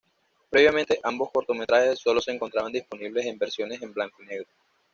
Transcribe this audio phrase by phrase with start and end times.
[0.49, 4.49] Previamente, ambos cortometrajes solo se encontraban disponibles en versiones en blanco y negro.